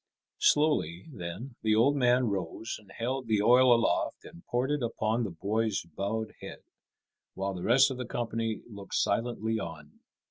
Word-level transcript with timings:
Slowly, 0.39 1.05
then, 1.11 1.57
the 1.61 1.75
old 1.75 1.95
man 1.95 2.25
rose 2.27 2.77
and 2.79 2.91
held 2.91 3.27
the 3.27 3.43
oil 3.43 3.71
aloft 3.71 4.25
and 4.25 4.43
poured 4.47 4.71
it 4.71 4.81
upon 4.81 5.23
the 5.23 5.29
boy's 5.29 5.83
bowed 5.83 6.33
head, 6.41 6.63
while 7.35 7.53
the 7.53 7.61
rest 7.61 7.91
of 7.91 7.97
the 7.97 8.05
company 8.07 8.63
looked 8.67 8.95
silently 8.95 9.59
on. 9.59 9.99